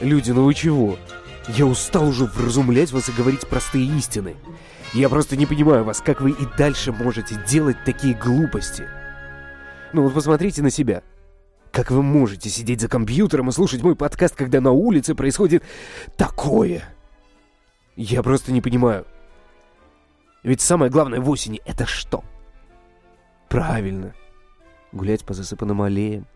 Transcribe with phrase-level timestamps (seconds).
[0.00, 0.96] Люди, ну вы чего?
[1.48, 4.36] Я устал уже вразумлять вас и говорить простые истины.
[4.94, 8.86] Я просто не понимаю вас, как вы и дальше можете делать такие глупости.
[9.92, 11.02] Ну вот посмотрите на себя.
[11.72, 15.64] Как вы можете сидеть за компьютером и слушать мой подкаст, когда на улице происходит
[16.16, 16.84] такое?
[17.96, 19.06] Я просто не понимаю.
[20.42, 22.24] Ведь самое главное в осени— это что?
[23.48, 24.14] Правильно.
[24.92, 26.26] Гулять по засыпанным аллеям,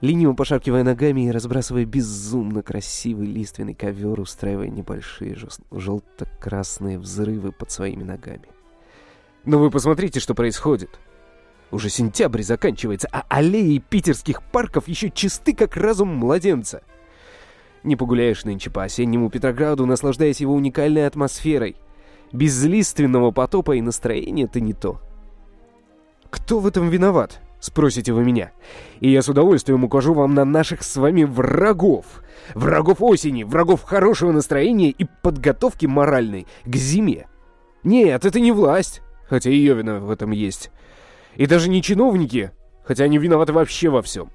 [0.00, 5.36] лениво пошаркивая ногами и разбрасывая безумно красивый лиственный ковер, устраивая небольшие
[5.70, 8.48] желто-красные взрывы под своими ногами.
[9.44, 10.98] Но вы посмотрите, что происходит.
[11.70, 16.82] Уже сентябрь заканчивается, а аллеи питерских парков еще чисты, как разум младенца.
[17.82, 21.76] Не погуляешь нынче по осеннему Петрограду, наслаждаясь его уникальной атмосферой.
[22.32, 25.00] Без лиственного потопа и настроения-то не то.
[26.30, 27.40] Кто в этом виноват?
[27.66, 28.52] Спросите вы меня.
[29.00, 32.22] И я с удовольствием укажу вам на наших с вами врагов.
[32.54, 37.26] Врагов осени, врагов хорошего настроения и подготовки моральной к зиме.
[37.82, 40.70] Нет, это не власть, хотя ее вина в этом есть.
[41.34, 42.52] И даже не чиновники,
[42.84, 44.30] хотя они виноваты вообще во всем.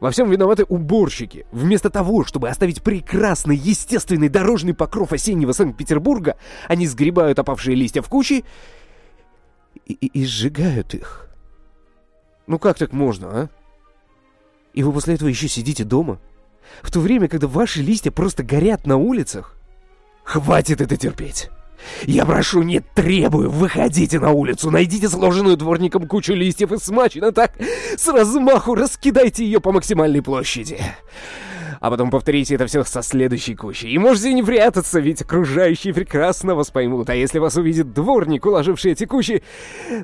[0.00, 1.46] Во всем виноваты уборщики.
[1.52, 6.34] Вместо того, чтобы оставить прекрасный, естественный дорожный покров осеннего Санкт-Петербурга,
[6.66, 8.44] они сгребают опавшие листья в кучи
[9.86, 11.29] и, и, и сжигают их.
[12.50, 13.48] Ну как так можно, а?
[14.74, 16.18] И вы после этого еще сидите дома?
[16.82, 19.54] В то время, когда ваши листья просто горят на улицах?
[20.24, 21.48] Хватит это терпеть!
[22.02, 27.52] Я прошу, не требую, выходите на улицу, найдите сложенную дворником кучу листьев и смачно так,
[27.96, 30.80] с размаху раскидайте ее по максимальной площади.
[31.78, 33.90] А потом повторите это все со следующей кучей.
[33.90, 37.10] И можете не прятаться, ведь окружающие прекрасно вас поймут.
[37.10, 39.44] А если вас увидит дворник, уложивший эти кучи,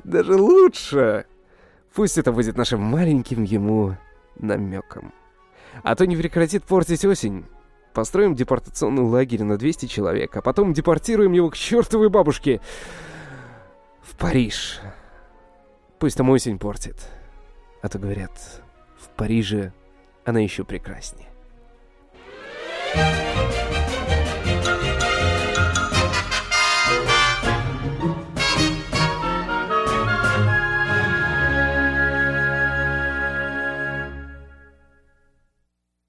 [0.05, 1.25] даже лучше.
[1.93, 3.95] Пусть это будет нашим маленьким ему
[4.35, 5.13] намеком.
[5.83, 7.45] А то не прекратит портить осень.
[7.93, 12.61] Построим депортационный лагерь на 200 человек, а потом депортируем его к чертовой бабушке
[14.01, 14.79] в Париж.
[15.97, 16.97] Пусть там осень портит.
[17.81, 18.31] А то говорят,
[18.99, 19.73] в Париже
[20.25, 21.27] она еще прекраснее.